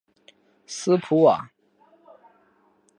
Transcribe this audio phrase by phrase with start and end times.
[0.65, 1.51] 斯普瓦。